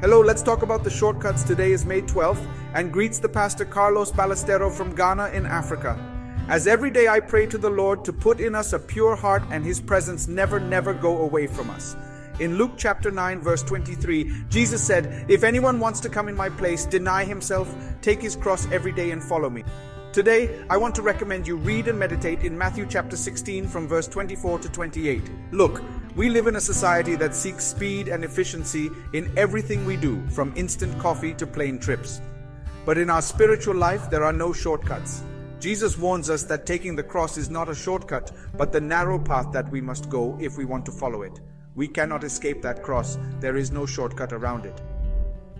[0.00, 1.42] Hello, let's talk about the shortcuts.
[1.42, 5.98] Today is May 12th and greets the pastor Carlos Ballestero from Ghana in Africa.
[6.46, 9.42] As every day I pray to the Lord to put in us a pure heart
[9.50, 11.96] and his presence never, never go away from us.
[12.38, 16.48] In Luke chapter 9, verse 23, Jesus said, If anyone wants to come in my
[16.48, 19.64] place, deny himself, take his cross every day, and follow me.
[20.12, 24.06] Today, I want to recommend you read and meditate in Matthew chapter 16 from verse
[24.06, 25.28] 24 to 28.
[25.50, 25.82] Look,
[26.16, 30.52] we live in a society that seeks speed and efficiency in everything we do, from
[30.56, 32.20] instant coffee to plane trips.
[32.84, 35.22] But in our spiritual life, there are no shortcuts.
[35.60, 39.52] Jesus warns us that taking the cross is not a shortcut, but the narrow path
[39.52, 41.40] that we must go if we want to follow it.
[41.74, 44.80] We cannot escape that cross, there is no shortcut around it.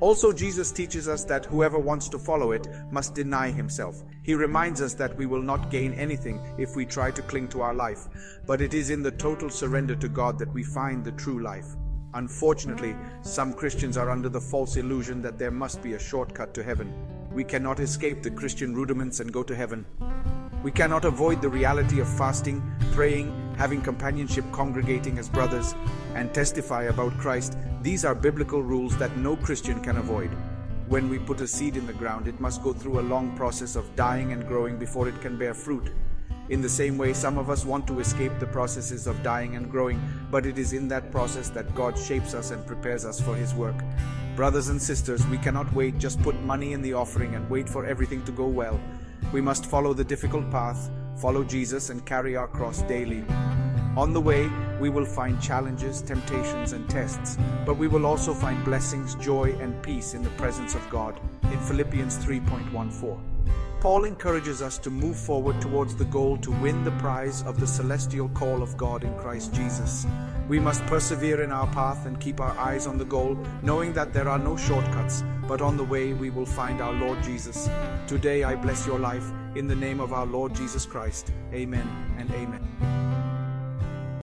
[0.00, 4.02] Also, Jesus teaches us that whoever wants to follow it must deny himself.
[4.22, 7.62] He reminds us that we will not gain anything if we try to cling to
[7.62, 8.06] our life,
[8.46, 11.76] but it is in the total surrender to God that we find the true life.
[12.12, 16.62] Unfortunately, some Christians are under the false illusion that there must be a shortcut to
[16.62, 16.92] heaven.
[17.32, 19.84] We cannot escape the Christian rudiments and go to heaven.
[20.62, 25.74] We cannot avoid the reality of fasting, praying, having companionship, congregating as brothers,
[26.14, 27.56] and testify about Christ.
[27.82, 30.30] These are biblical rules that no Christian can avoid.
[30.88, 33.74] When we put a seed in the ground, it must go through a long process
[33.74, 35.92] of dying and growing before it can bear fruit.
[36.48, 39.68] In the same way, some of us want to escape the processes of dying and
[39.68, 43.34] growing, but it is in that process that God shapes us and prepares us for
[43.34, 43.74] His work.
[44.36, 47.84] Brothers and sisters, we cannot wait, just put money in the offering and wait for
[47.84, 48.78] everything to go well.
[49.32, 53.24] We must follow the difficult path, follow Jesus, and carry our cross daily.
[53.96, 58.64] On the way, we will find challenges, temptations, and tests, but we will also find
[58.64, 63.35] blessings, joy, and peace in the presence of God in Philippians 3.14.
[63.80, 67.66] Paul encourages us to move forward towards the goal to win the prize of the
[67.66, 70.06] celestial call of God in Christ Jesus.
[70.48, 74.12] We must persevere in our path and keep our eyes on the goal, knowing that
[74.12, 77.68] there are no shortcuts, but on the way we will find our Lord Jesus.
[78.06, 81.32] Today I bless your life in the name of our Lord Jesus Christ.
[81.52, 83.05] Amen and amen.